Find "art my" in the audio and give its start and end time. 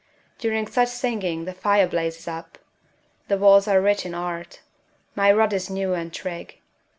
4.15-5.31